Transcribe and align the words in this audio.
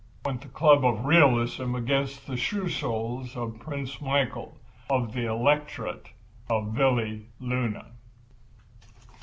went 0.25 0.41
the 0.41 0.47
club 0.47 0.83
of 0.83 1.05
realism 1.05 1.75
against 1.75 2.25
the 2.25 2.35
shoe 2.35 2.67
soles 2.67 3.37
of 3.37 3.59
Prince 3.59 4.01
Michael, 4.01 4.57
of 4.89 5.13
the 5.13 5.25
Electorate 5.25 6.07
of 6.49 6.73
Valleluna. 6.73 7.91